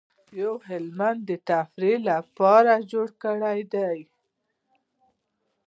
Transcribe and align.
یو 0.39 0.53
هلمندي 0.67 1.37
د 1.39 1.41
تفریح 1.49 1.97
لپاره 2.09 2.73
جوړ 2.91 3.07
کړی 3.23 3.59
دی. 3.73 3.99